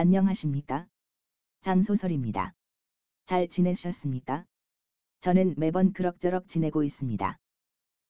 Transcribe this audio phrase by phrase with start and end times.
[0.00, 0.86] 안녕하십니까?
[1.60, 2.54] 장소설입니다.
[3.24, 4.44] 잘 지내셨습니까?
[5.18, 7.36] 저는 매번 그럭저럭 지내고 있습니다.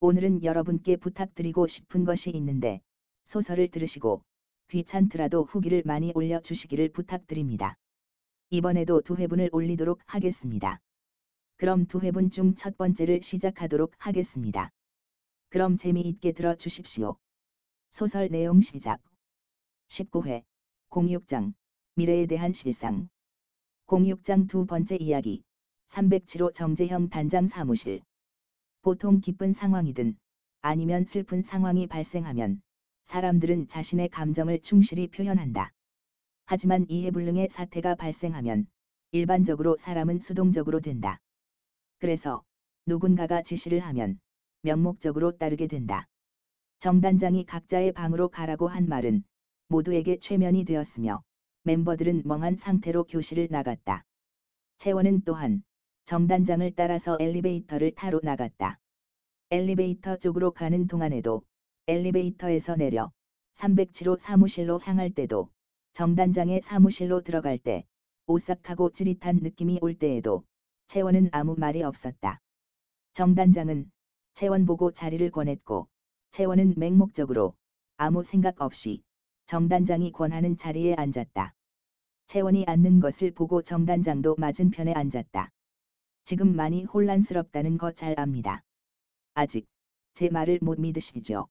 [0.01, 2.83] 오늘은 여러분께 부탁드리고 싶은 것이 있는데
[3.25, 4.23] 소설을 들으시고
[4.69, 7.79] 귀찮더라도 후기를 많이 올려주시기를 부탁드립니다.
[8.51, 10.81] 이번에도 두 회분을 올리도록 하겠습니다.
[11.57, 14.71] 그럼 두 회분 중 첫 번째를 시작하도록 하겠습니다.
[15.49, 17.17] 그럼 재미있게 들어주십시오.
[17.89, 19.01] 소설 내용 시작
[19.89, 20.45] 19회
[20.91, 21.55] 06장
[21.99, 23.09] 미래에 대한 실상
[23.89, 25.43] 06장 두 번째 이야기
[25.89, 28.03] 307호 정재형 단장 사무실
[28.83, 30.17] 보통 기쁜 상황이든
[30.61, 32.63] 아니면 슬픈 상황이 발생하면
[33.03, 35.73] 사람들은 자신의 감정을 충실히 표현한다.
[36.47, 38.69] 하지만 이해불능의 사태가 발생하면
[39.11, 41.19] 일반적으로 사람은 수동적으로 된다.
[41.99, 42.45] 그래서
[42.87, 44.21] 누군가가 지시를 하면
[44.63, 46.07] 명목적으로 따르게 된다.
[46.79, 49.25] 정단장이 각자의 방으로 가라고 한 말은
[49.67, 51.25] 모두에게 최면이 되었으며
[51.69, 54.03] 멤버들은 멍한 상태로 교실을 나갔다.
[54.79, 55.63] 채원은 또한
[56.07, 58.79] 정단장을 따라서 엘리베이터를 타러 나갔다.
[59.51, 61.43] 엘리베이터 쪽으로 가는 동안에도
[61.87, 63.13] 엘리베이터에서 내려
[63.53, 65.51] 307호 사무실로 향할 때도
[65.93, 67.85] 정단장의 사무실로 들어갈 때
[68.27, 70.45] 오싹하고 찌릿한 느낌이 올 때에도
[70.87, 72.41] 채원은 아무 말이 없었다.
[73.13, 73.91] 정단장은
[74.33, 75.87] 채원 보고 자리를 권했고
[76.31, 77.53] 채원은 맹목적으로
[77.99, 79.03] 아무 생각 없이
[79.45, 81.53] 정단장이 권하는 자리에 앉았다.
[82.29, 85.51] 채원이 앉는 것을 보고 정단장도 맞은편에 앉았다.
[86.25, 88.63] 지금 많이 혼란스럽다는 거 잘 압니다.
[89.33, 89.67] 아직
[90.13, 91.49] 제 말을 못 믿으시죠?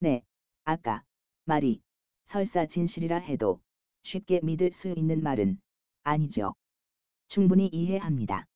[0.00, 0.22] 네,
[0.64, 1.04] 아까
[1.44, 1.82] 말이
[2.24, 3.60] 설사 진실이라 해도
[4.02, 5.60] 쉽게 믿을 수 있는 말은
[6.04, 6.54] 아니죠.
[7.28, 8.46] 충분히 이해합니다.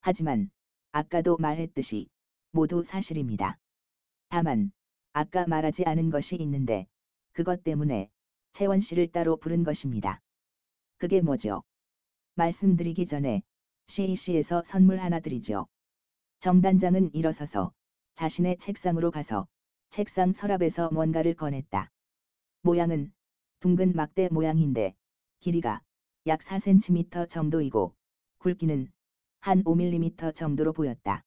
[0.00, 0.50] 하지만
[0.90, 2.08] 아까도 말했듯이
[2.50, 3.58] 모두 사실입니다.
[4.28, 4.72] 다만
[5.12, 6.88] 아까 말하지 않은 것이 있는데
[7.32, 8.10] 그것 때문에
[8.50, 10.20] 채원 씨를 따로 부른 것입니다.
[11.00, 11.62] 그게 뭐죠?
[12.34, 13.42] 말씀드리기 전에
[13.86, 15.66] CEC에서 선물 하나 드리죠.
[16.40, 17.72] 정단장은 일어서서
[18.12, 19.48] 자신의 책상으로 가서
[19.88, 21.90] 책상 서랍에서 뭔가를 꺼냈다.
[22.60, 23.12] 모양은
[23.60, 24.94] 둥근 막대 모양인데
[25.38, 25.80] 길이가
[26.26, 27.94] 약 4cm 정도이고
[28.36, 28.92] 굵기는
[29.40, 31.24] 한 5mm 정도로 보였다.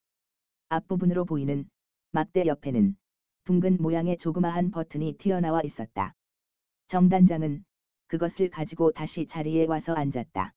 [0.70, 1.68] 앞부분으로 보이는
[2.12, 2.96] 막대 옆에는
[3.44, 6.14] 둥근 모양의 조그마한 버튼이 튀어나와 있었다.
[6.86, 7.66] 정단장은
[8.13, 10.53] 그것을 가지고 다시 자리에 와서 앉았다.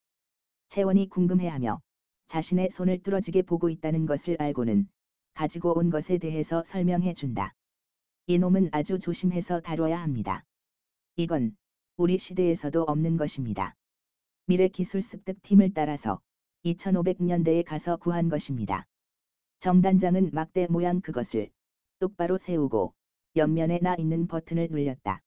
[0.69, 1.81] 채원이 궁금해하며
[2.27, 4.87] 자신의 손을 뚫어지게 보고 있다는 것을 알고는
[5.33, 7.55] 가지고 온 것에 대해서 설명해 준다.
[8.27, 10.45] 이놈은 아주 조심해서 다뤄야 합니다.
[11.17, 11.57] 이건
[11.97, 13.75] 우리 시대에서도 없는 것입니다.
[14.45, 16.21] 미래 기술 습득 팀을 따라서
[16.67, 18.87] 2500년대에 가서 구한 것입니다.
[19.61, 21.49] 정단장은 막대 모양 그것을
[22.01, 22.93] 똑바로 세우고
[23.35, 25.23] 옆면에 나 있는 버튼을 눌렸다.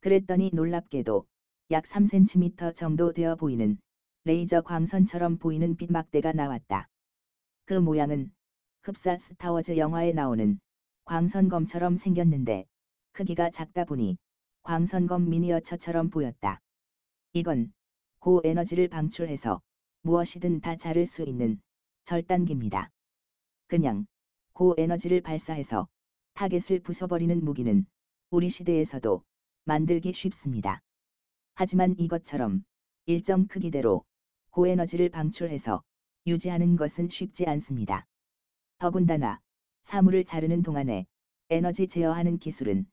[0.00, 1.26] 그랬더니 놀랍게도
[1.72, 3.76] 약 3cm 정도 되어 보이는
[4.22, 6.88] 레이저 광선처럼 보이는 빛 막대가 나왔다.
[7.64, 8.30] 그 모양은
[8.82, 10.60] 흡사 스타워즈 영화에 나오는
[11.06, 12.66] 광선검처럼 생겼는데
[13.10, 14.16] 크기가 작다 보니
[14.62, 16.60] 광선검 미니어처처럼 보였다.
[17.32, 17.72] 이건
[18.20, 19.60] 고에너지를 방출해서
[20.02, 21.60] 무엇이든 다 자를 수 있는
[22.04, 22.90] 절단기입니다.
[23.66, 24.06] 그냥
[24.52, 25.88] 고에너지를 발사해서
[26.34, 27.84] 타겟을 부숴버리는 무기는
[28.30, 29.24] 우리 시대에서도
[29.64, 30.80] 만들기 쉽습니다.
[31.58, 32.64] 하지만 이것처럼
[33.06, 34.04] 일정 크기대로
[34.50, 35.82] 고에너지를 방출해서
[36.26, 38.04] 유지하는 것은 쉽지 않습니다.
[38.78, 39.40] 더군다나
[39.82, 41.06] 사물을 자르는 동안에
[41.48, 42.84] 에너지 제어하는 기술은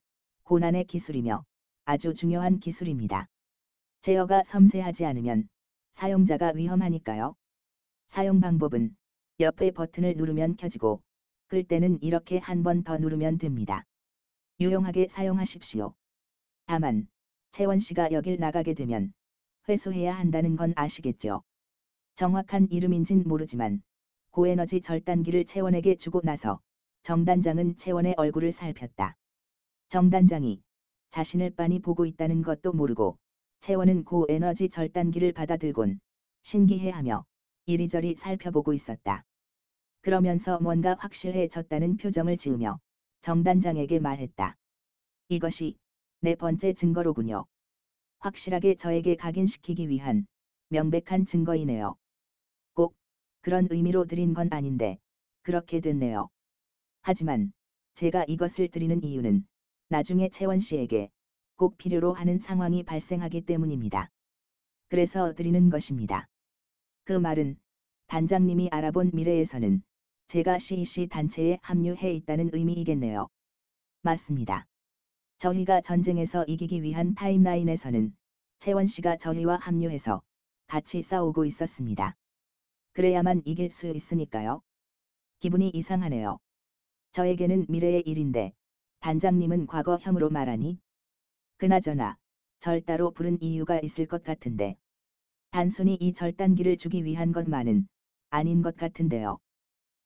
[0.44, 1.44] 고난의 기술이며
[1.84, 3.28] 아주 중요한 기술입니다.
[4.00, 5.50] 제어가 섬세하지 않으면
[5.92, 7.36] 사용자가 위험하니까요.
[8.08, 8.96] 사용 방법은
[9.42, 11.02] 옆에 버튼을 누르면 켜지고
[11.48, 13.84] 끌 때는 이렇게 한 번 더 누르면 됩니다.
[14.62, 15.94] 유용하게 사용하십시오.
[16.66, 17.10] 다만
[17.54, 19.14] 채원 씨가 여길 나가게 되면
[19.70, 21.44] 회수해야 한다는 건 아시겠죠?
[22.16, 23.84] 정확한 이름인진 모르지만
[24.32, 26.60] 고에너지 절단기를 채원에게 주고 나서
[27.04, 29.16] 정단장은 채원의 얼굴을 살폈다.
[29.90, 30.64] 정단장이
[31.12, 33.20] 자신을 빤히 보고 있다는 것도 모르고
[33.60, 36.00] 채원은 고에너지 절단기를 받아들곤
[36.42, 37.24] 신기해하며
[37.68, 39.24] 이리저리 살펴보고 있었다.
[40.02, 42.80] 그러면서 뭔가 확실해졌다는 표정을 지으며
[43.22, 44.58] 정단장에게 말했다.
[45.30, 45.78] 이것이
[46.24, 47.44] 네 번째 증거로군요.
[48.20, 50.26] 확실하게 저에게 각인시키기 위한
[50.70, 51.98] 명백한 증거이네요.
[52.76, 52.96] 꼭
[53.42, 55.00] 그런 의미로 드린 건 아닌데
[55.42, 56.30] 그렇게 됐네요.
[57.02, 57.52] 하지만
[57.94, 59.46] 제가 이것을 드리는 이유는
[59.90, 61.10] 나중에 채원 씨에게
[61.58, 64.10] 꼭 필요로 하는 상황이 발생하기 때문입니다.
[64.88, 66.30] 그래서 드리는 것입니다.
[67.04, 67.58] 그 말은
[68.08, 69.84] 단장님이 알아본 미래에서는
[70.28, 73.28] 제가 CEC 단체에 합류해 있다는 의미이겠네요.
[74.04, 74.68] 맞습니다.
[75.38, 78.16] 저희가 전쟁에서 이기기 위한 타임라인에서는
[78.60, 80.22] 채원 씨가 저희와 합류해서
[80.68, 82.16] 같이 싸우고 있었습니다.
[82.94, 84.62] 그래야만 이길 수 있으니까요.
[85.40, 86.38] 기분이 이상하네요.
[87.12, 88.54] 저에게는 미래의 일인데
[89.02, 90.80] 단장님은 과거형으로 말하니
[91.58, 92.18] 그나저나
[92.60, 94.78] 절 따로 부른 이유가 있을 것 같은데
[95.52, 97.88] 단순히 이 절단기를 주기 위한 것만은
[98.30, 99.38] 아닌 것 같은데요.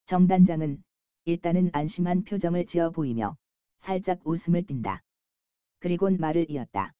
[0.05, 0.83] 정단장은
[1.25, 3.37] 일단은 안심한 표정을 지어 보이며
[3.77, 5.03] 살짝 웃음을 띈다.
[5.79, 6.93] 그리곤 말을 이었다.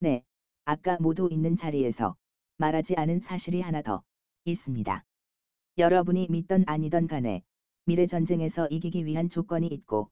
[0.00, 0.22] 네,
[0.64, 2.16] 아까 모두 있는 자리에서
[2.58, 4.02] 말하지 않은 사실이 하나 더
[4.44, 5.04] 있습니다.
[5.78, 7.42] 여러분이 믿던 아니던 간에
[7.84, 10.10] 미래 전쟁에서 이기기 위한 조건이 있고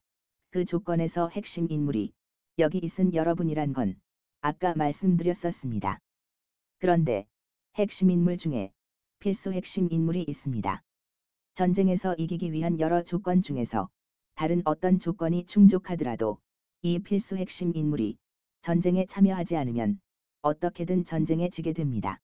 [0.50, 2.12] 그 조건에서 핵심 인물이
[2.58, 4.00] 여기 있은 여러분이란 건
[4.41, 6.00] 아까 말씀드렸었습니다.
[6.79, 7.26] 그런데
[7.76, 8.73] 핵심 인물 중에
[9.19, 10.82] 필수 핵심 인물이 있습니다.
[11.53, 13.91] 전쟁에서 이기기 위한 여러 조건 중에서
[14.35, 16.38] 다른 어떤 조건이 충족하더라도
[16.82, 18.17] 이 필수 핵심 인물이
[18.62, 20.00] 전쟁에 참여하지 않으면
[20.41, 22.19] 어떻게든 전쟁에 지게 됩니다.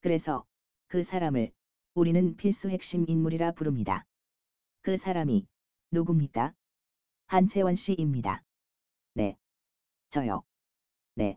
[0.00, 0.44] 그래서
[0.86, 1.50] 그 사람을
[1.94, 4.04] 우리는 필수 핵심 인물이라 부릅니다.
[4.82, 5.46] 그 사람이
[5.90, 6.54] 누굽니까?
[7.26, 8.44] 한채원 씨입니다.
[9.14, 9.36] 네.
[10.10, 10.42] 저요.
[11.16, 11.36] 네.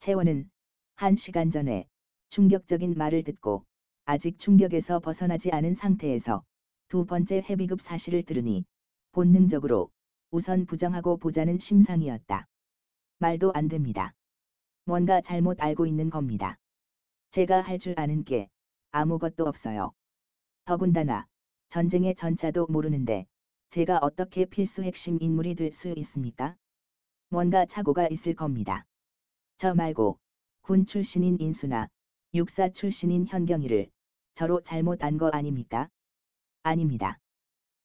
[0.00, 0.50] 채원은
[0.96, 1.86] 한 시간 전에
[2.30, 3.64] 충격적인 말을 듣고
[4.06, 6.42] 아직 충격에서 벗어나지 않은 상태에서
[6.88, 8.64] 두 번째 회비급 사실을 들으니
[9.12, 9.92] 본능적으로
[10.30, 12.46] 우선 부정하고 보자는 심상이었다.
[13.18, 14.14] 말도 안 됩니다.
[14.84, 16.56] 뭔가 잘못 알고 있는 겁니다.
[17.30, 18.48] 제가 할 줄 아는 게
[18.92, 19.92] 아무것도 없어요.
[20.64, 21.26] 더군다나
[21.68, 23.26] 전쟁의 전차도 모르는데
[23.68, 26.56] 제가 어떻게 필수 핵심 인물이 될 수 있습니까?
[27.28, 28.84] 뭔가 착오가 있을 겁니다.
[29.56, 30.18] 저 말고
[30.62, 31.88] 군 출신인 인수나
[32.34, 33.90] 육사 출신인 현경이를
[34.34, 35.88] 저로 잘못 안 거 아닙니까?
[36.62, 37.18] 아닙니다.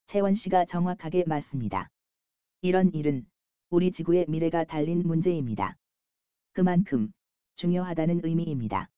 [0.06, 1.90] 채원 씨가 정확하게 맞습니다.
[2.66, 3.28] 이런 일은
[3.70, 5.78] 우리 지구의 미래가 달린 문제입니다.
[6.52, 7.14] 그만큼
[7.54, 8.90] 중요하다는 의미입니다.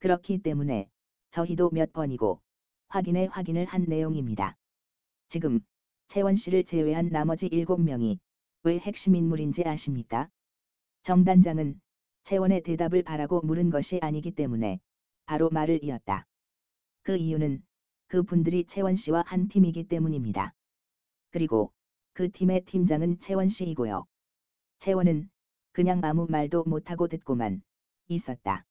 [0.00, 0.90] 그렇기 때문에
[1.30, 2.40] 저희도 몇 번이고
[2.88, 4.56] 확인에 확인을 한 내용입니다.
[5.28, 5.60] 지금
[6.08, 8.18] 채원 씨를 제외한 나머지 7명이
[8.64, 10.28] 왜 핵심 인물인지 아십니까?
[11.02, 11.80] 정단장은
[12.24, 14.80] 채원의 대답을 바라고 물은 것이 아니기 때문에
[15.24, 16.26] 바로 말을 이었다.
[17.04, 17.62] 그 이유는
[18.08, 20.52] 그 분들이 채원 씨와 한 팀이기 때문입니다.
[21.30, 21.72] 그리고
[22.18, 24.04] 그 팀의 팀장은 채원 씨이고요.
[24.80, 25.30] 채원은
[25.70, 27.62] 그냥 아무 말도 못하고 듣고만
[28.08, 28.64] 있었다.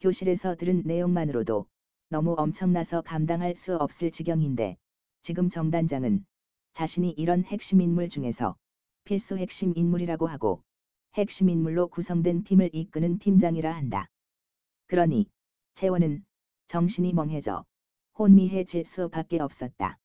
[0.00, 1.66] 교실에서 들은 내용만으로도
[2.10, 4.76] 너무 엄청나서 감당할 수 없을 지경인데
[5.22, 6.26] 지금 정단장은
[6.74, 8.58] 자신이 이런 핵심 인물 중에서
[9.04, 10.62] 필수 핵심 인물이라고 하고
[11.14, 14.06] 핵심 인물로 구성된 팀을 이끄는 팀장이라 한다.
[14.86, 15.30] 그러니
[15.72, 16.26] 채원은
[16.66, 17.64] 정신이 멍해져
[18.18, 19.98] 혼미해질 수밖에 없었다.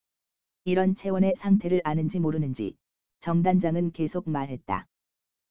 [0.63, 2.75] 이런 채원의 상태를 아는지 모르는지
[3.19, 4.85] 정단장은 계속 말했다.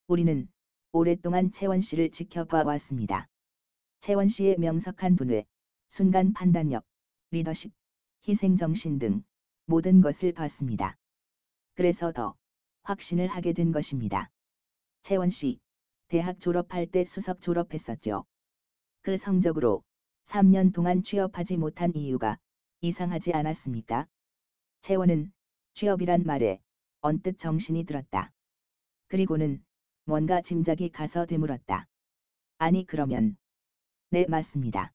[0.06, 0.48] 우리는
[0.92, 3.26] 오랫동안 채원 씨를 지켜봐 왔습니다.
[3.98, 5.46] 채원 씨의 명석한 분외,
[5.88, 6.84] 순간 판단력,
[7.32, 7.72] 리더십,
[8.28, 9.24] 희생정신 등
[9.66, 10.96] 모든 것을 봤습니다.
[11.74, 12.36] 그래서 더
[12.82, 14.30] 확신을 하게 된 것입니다.
[15.02, 15.58] 채원 씨,
[16.06, 18.24] 대학 졸업할 때 수석 졸업했었죠.
[19.02, 19.82] 그 성적으로
[20.26, 22.38] 3년 동안 취업하지 못한 이유가
[22.80, 24.06] 이상하지 않았습니까?
[24.80, 25.30] 채원은
[25.74, 26.60] 취업이란 말에
[27.00, 28.32] 언뜻 정신이 들었다.
[29.08, 29.62] 그리고는
[30.04, 31.86] 뭔가 짐작이 가서 되물었다.
[32.58, 33.36] 아니 그러면
[34.10, 34.92] 네 맞습니다.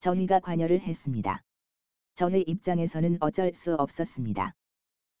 [0.00, 1.42] 저희가 관여를 했습니다.
[2.14, 4.54] 저희 입장에서는 어쩔 수 없었습니다.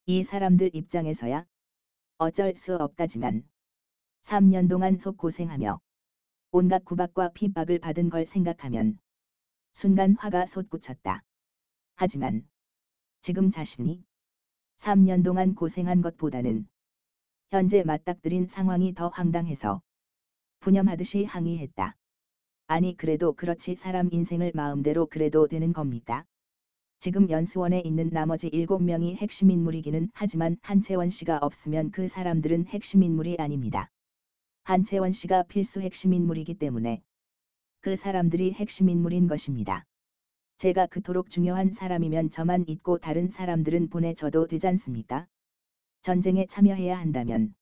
[0.06, 1.46] 이 사람들 입장에서야
[2.18, 3.48] 어쩔 수 없다지만
[4.22, 5.80] 3년 동안 속 고생하며
[6.50, 8.98] 온갖 구박과 핍박을 받은 걸 생각하면
[9.72, 11.22] 순간 화가 솟구쳤다.
[11.96, 12.48] 하지만
[13.26, 14.04] 지금 자신이
[14.76, 16.68] 3년 동안 고생한 것보다는
[17.50, 19.82] 현재 맞닥뜨린 상황이 더 황당해서
[20.60, 21.96] 분념하듯이 항의했다.
[22.68, 26.24] 아니 그래도 그렇지 사람 인생을 마음대로 그래도 되는 겁니까?
[27.00, 33.38] 지금 연수원에 있는 나머지 7명이 핵심 인물이기는 하지만 한채원 씨가 없으면 그 사람들은 핵심 인물이
[33.40, 33.90] 아닙니다.
[34.62, 37.02] 한채원 씨가 필수 핵심 인물이기 때문에
[37.80, 39.84] 그 사람들이 핵심 인물인 것입니다.
[40.58, 45.26] 제가 그토록 중요한 사람이면 저만 있고 다른 사람들은 보내줘도 되지 않습니까?
[46.00, 47.54] 전쟁에 참여해야 한다면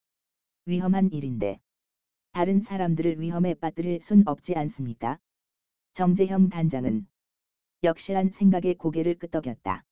[0.66, 1.58] 위험한 일인데
[2.30, 5.18] 다른 사람들을 위험에 빠뜨릴 순 없지 않습니까?
[5.92, 7.08] 정재형 단장은
[7.82, 9.84] 역시한 생각에 고개를 끄덕였다.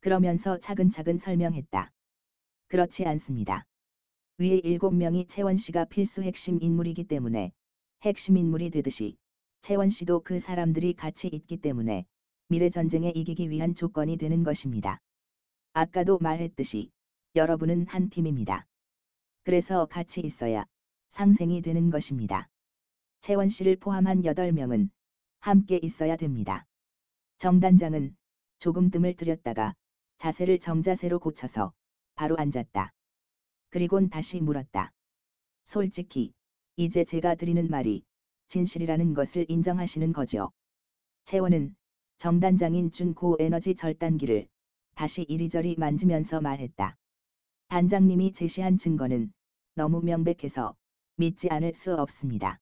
[0.00, 1.92] 그러면서 차근차근 설명했다.
[2.66, 3.64] 그렇지 않습니다.
[4.38, 7.52] 위에 일곱 명이 채원 씨가 필수 핵심 인물이기 때문에
[8.02, 9.16] 핵심 인물이 되듯이
[9.60, 12.04] 채원 씨도 그 사람들이 같이 있기 때문에
[12.48, 15.00] 미래 전쟁에 이기기 위한 조건이 되는 것입니다.
[15.72, 16.90] 아까도 말했듯이
[17.34, 18.66] 여러분은 한 팀입니다.
[19.42, 20.64] 그래서 같이 있어야
[21.08, 22.48] 상생이 되는 것입니다.
[23.20, 24.90] 채원 씨를 포함한 8명은
[25.40, 26.66] 함께 있어야 됩니다.
[27.38, 28.14] 정단장은
[28.58, 29.74] 조금 뜸을 들였다가
[30.18, 31.72] 자세를 정자세로 고쳐서
[32.14, 32.92] 바로 앉았다.
[33.70, 34.92] 그리곤 다시 물었다.
[35.64, 36.32] 솔직히
[36.76, 38.04] 이제 제가 드리는 말이
[38.48, 40.50] 진실이라는 것을 인정하시는 거죠.
[41.24, 41.74] 채원은
[42.24, 44.48] 정단장인 준 고 에너지 절단기를
[44.94, 46.96] 다시 이리저리 만지면서 말했다.
[47.68, 49.30] 단장님이 제시한 증거는
[49.74, 50.74] 너무 명백해서
[51.16, 52.60] 믿지 않을 수 없습니다.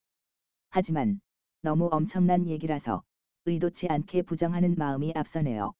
[0.71, 1.21] 하지만
[1.61, 3.04] 너무 엄청난 얘기라서
[3.45, 5.75] 의도치 않게 부정하는 마음이 앞서네요.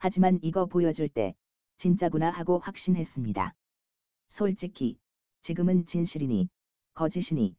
[0.00, 1.36] 하지만 이거 보여줄 때
[1.76, 3.54] 진짜구나 하고 확신했습니다.
[4.26, 4.98] 솔직히
[5.40, 6.48] 지금은 진실이니
[6.94, 7.54] 거짓이니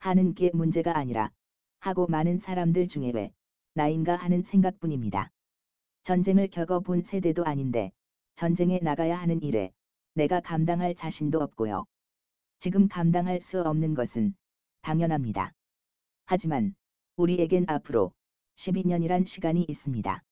[0.00, 1.30] 하는 게 문제가 아니라
[1.80, 3.32] 하고 많은 사람들 중에 왜
[3.78, 5.30] 나인가 하는 생각뿐입니다.
[6.02, 7.92] 전쟁을 겪어본 세대도 아닌데
[8.34, 9.70] 전쟁에 나가야 하는 일에
[10.14, 11.84] 내가 감당할 자신도 없고요.
[12.58, 14.34] 지금 감당할 수 없는 것은
[14.80, 15.52] 당연합니다.
[16.26, 16.74] 하지만
[17.14, 18.12] 우리에겐 앞으로
[18.56, 20.24] 12년이란 시간이 있습니다.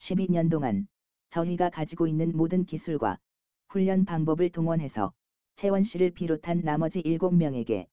[0.00, 0.88] 12년 동안
[1.28, 3.20] 저희가 가지고 있는 모든 기술과
[3.68, 5.12] 훈련 방법을 동원해서
[5.54, 7.86] 채원 씨를 비롯한 나머지 7명에게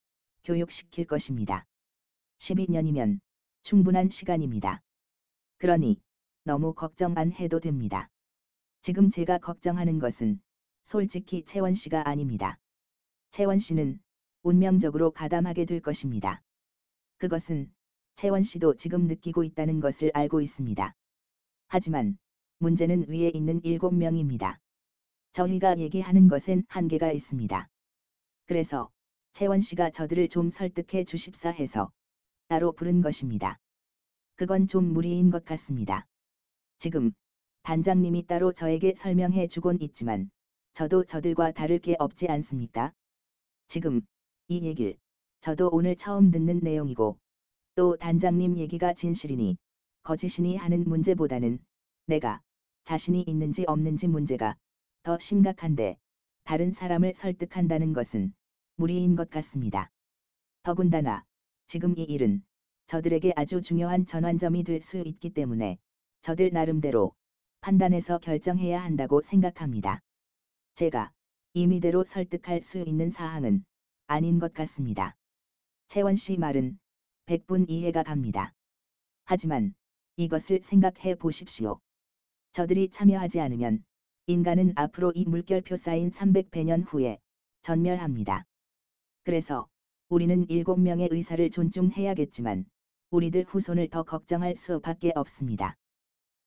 [0.45, 1.67] 교육시킬 것입니다.
[2.39, 3.19] 12년이면
[3.63, 4.81] 충분한 시간입니다.
[5.57, 6.01] 그러니
[6.43, 8.09] 너무 걱정 안 해도 됩니다.
[8.81, 10.41] 지금 제가 걱정하는 것은
[10.83, 12.57] 솔직히 채원 씨가 아닙니다.
[13.31, 13.99] 채원 씨는
[14.41, 16.41] 운명적으로 가담하게 될 것입니다.
[17.17, 17.71] 그것은
[18.15, 20.95] 채원 씨도 지금 느끼고 있다는 것을 알고 있습니다.
[21.67, 22.17] 하지만
[22.59, 24.57] 문제는 위에 있는 7명입니다.
[25.31, 27.69] 저희가 얘기하는 것엔 한계가 있습니다.
[28.47, 28.89] 그래서
[29.31, 31.91] 채원 씨가 저들을 좀 설득해 주십사 해서
[32.49, 33.59] 따로 부른 것입니다.
[34.35, 36.07] 그건 좀 무리인 것 같습니다.
[36.79, 37.11] 지금
[37.61, 40.31] 단장님이 따로 저에게 설명해 주곤 있지만
[40.73, 42.91] 저도 저들과 다를 게 없지 않습니까?
[43.67, 44.01] 지금
[44.47, 44.97] 이 얘길
[45.41, 47.19] 저도 오늘 처음 듣는 내용이고
[47.75, 49.55] 또 단장님 얘기가 진실이니
[50.01, 51.59] 거짓이니 하는 문제보다는
[52.07, 52.41] 내가
[52.83, 54.55] 자신이 있는지 없는지 문제가
[55.03, 55.99] 더 심각한데
[56.45, 58.33] 다른 사람을 설득한다는 것은
[58.75, 59.91] 무리인 것 같습니다.
[60.63, 61.28] 더군다나
[61.69, 62.41] 지금 이 일은
[62.87, 65.77] 저들에게 아주 중요한 전환점이 될 수 있기 때문에
[66.21, 67.13] 저들 나름대로
[67.61, 70.01] 판단해서 결정해야 한다고 생각합니다.
[70.73, 71.11] 제가
[71.53, 73.63] 임의대로 설득할 수 있는 사항은
[74.07, 75.15] 아닌 것 같습니다.
[75.89, 76.79] 채원 씨 말은
[77.27, 78.51] 100분 이해가 갑니다.
[79.25, 79.75] 하지만
[80.17, 81.77] 이것을 생각해 보십시오.
[82.51, 83.83] 저들이 참여하지 않으면
[84.25, 87.19] 인간은 앞으로 이 물결표 쌓인 300배 년 후에
[87.61, 88.45] 전멸합니다.
[89.23, 89.67] 그래서
[90.11, 92.65] 우리는 7명의 의사를 존중해야겠지만
[93.11, 95.75] 우리들 후손을 더 걱정할 수밖에 없습니다.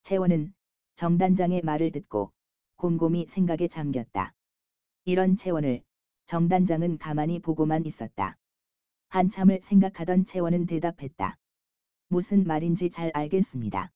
[0.02, 0.52] 채원은
[0.96, 2.32] 정단장의 말을 듣고
[2.74, 4.34] 곰곰이 생각에 잠겼다.
[5.04, 5.84] 이런 채원을
[6.26, 8.36] 정단장은 가만히 보고만 있었다.
[9.10, 11.36] 한참을 생각하던 채원은 대답했다.
[12.08, 13.92] 무슨 말인지 잘 알겠습니다.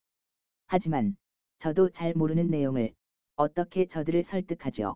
[0.68, 1.16] 하지만
[1.58, 2.94] 저도 잘 모르는 내용을
[3.34, 4.94] 어떻게 저들을 설득하죠?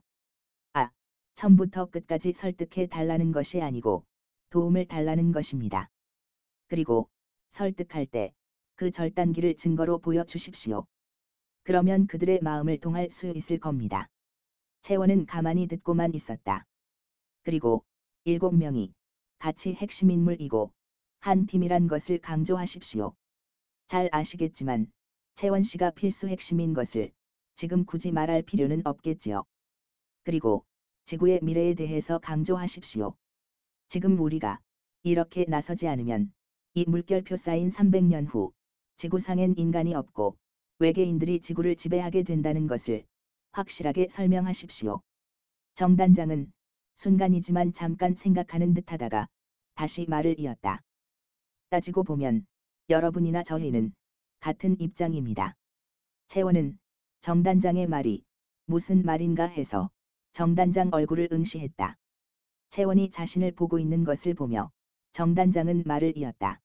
[0.75, 0.91] 아,
[1.35, 4.05] 처음부터 끝까지 설득해 달라는 것이 아니고
[4.51, 5.89] 도움을 달라는 것입니다.
[6.69, 7.09] 그리고
[7.51, 8.33] 설득할 때
[8.81, 10.87] 그 절단기를 증거로 보여주십시오.
[11.65, 14.09] 그러면 그들의 마음을 통할 수 있을 겁니다.
[14.81, 16.65] 채원은 가만히 듣고만 있었다.
[17.43, 17.85] 그리고
[18.25, 18.95] 일곱 명이
[19.39, 20.73] 같이 핵심 인물이고
[21.19, 23.13] 한 팀이란 것을 강조하십시오.
[23.87, 24.91] 잘 아시겠지만
[25.35, 27.13] 채원 씨가 필수 핵심인 것을
[27.55, 29.45] 지금 굳이 말할 필요는 없겠지요.
[30.25, 30.65] 그리고
[31.05, 33.15] 지구의 미래에 대해서 강조하십시오.
[33.91, 34.61] 지금 우리가
[35.03, 36.33] 이렇게 나서지 않으면
[36.75, 38.53] 이 물결표 쌓인 300년 후
[38.97, 40.37] 지구상엔 인간이 없고
[40.79, 43.05] 외계인들이 지구를 지배하게 된다는 것을
[43.51, 45.01] 확실하게 설명하십시오.
[45.75, 46.53] 정단장은
[46.95, 49.27] 순간이지만 잠깐 생각하는 듯하다가
[49.75, 50.83] 다시 말을 이었다.
[51.71, 52.47] 따지고 보면
[52.91, 53.93] 여러분이나 저희는
[54.39, 55.57] 같은 입장입니다.
[56.29, 56.79] 채원은
[57.23, 58.23] 정단장의 말이
[58.67, 59.91] 무슨 말인가 해서
[60.31, 61.97] 정단장 얼굴을 응시했다.
[62.71, 64.71] 채원이 자신을 보고 있는 것을 보며
[65.13, 66.61] 정단장은 말을 이었다.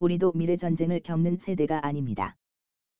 [0.00, 2.36] 우리도 미래 전쟁을 겪는 세대가 아닙니다.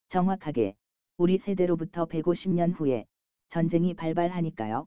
[0.09, 0.75] 정확하게
[1.17, 3.07] 우리 세대로부터 150년 후에
[3.49, 4.87] 전쟁이 발발하니까요.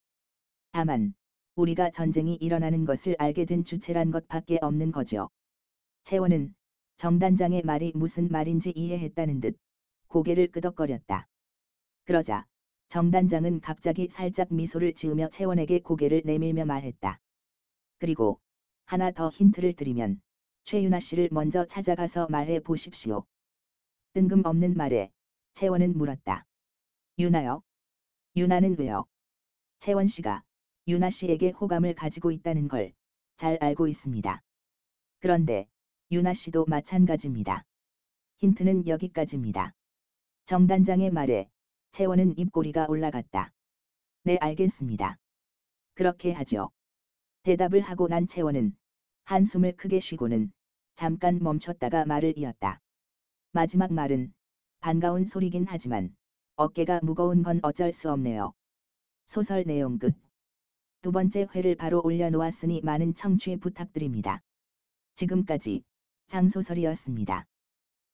[0.72, 1.14] 다만
[1.56, 5.30] 우리가 전쟁이 일어나는 것을 알게 된 주체란 것밖에 없는 거죠.
[6.04, 6.56] 채원은
[6.98, 9.58] 정단장의 말이 무슨 말인지 이해했다는 듯
[10.08, 11.28] 고개를 끄덕거렸다.
[12.06, 12.46] 그러자
[12.88, 17.21] 정단장은 갑자기 살짝 미소를 지으며 채원에게 고개를 내밀며 말했다.
[18.02, 18.42] 그리고
[18.88, 20.22] 하나 더 힌트를 드리면
[20.66, 23.24] 최윤아 씨를 먼저 찾아가서 말해 보십시오.
[24.14, 25.12] 뜬금없는 말에
[25.54, 26.46] 채원은 물었다.
[27.20, 27.62] 유나요?
[28.36, 29.06] 유나는 왜요?
[29.80, 30.44] 채원 씨가
[30.88, 32.92] 유나 씨에게 호감을 가지고 있다는 걸
[33.38, 34.42] 잘 알고 있습니다.
[35.20, 35.68] 그런데
[36.12, 37.66] 유나 씨도 마찬가지입니다.
[38.38, 39.74] 힌트는 여기까지입니다.
[40.46, 41.50] 정단장의 말에
[41.92, 43.52] 채원은 입꼬리가 올라갔다.
[44.24, 45.18] 네 알겠습니다.
[45.96, 46.70] 그렇게 하죠.
[47.44, 48.76] 대답을 하고 난 채원은
[49.24, 50.52] 한숨을 크게 쉬고는
[50.96, 52.80] 잠깐 멈췄다가 말을 이었다.
[53.52, 54.34] 마지막 말은
[54.80, 56.16] 반가운 소리긴 하지만
[56.56, 58.54] 어깨가 무거운 건 어쩔 수 없네요.
[59.26, 60.14] 소설 내용 끝.
[61.02, 64.42] 두 번째 회를 바로 올려놓았으니 많은 청취 부탁드립니다.
[65.16, 65.84] 지금까지
[66.28, 67.48] 장소설이었습니다.